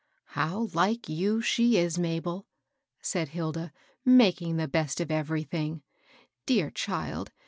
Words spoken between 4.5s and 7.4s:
the best of everything. Dear child